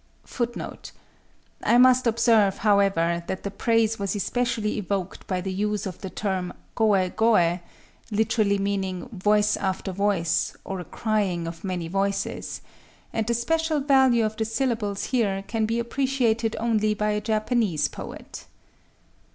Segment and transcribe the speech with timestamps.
[1.63, 6.09] _"I must observe, however, that the praise was especially evoked by the use of the
[6.09, 13.79] term koë goë—(literally meaning "voice after voice" or a crying of many voices);—and the special
[13.79, 18.47] value of the syllables here can be appreciated only by a Japanese poet.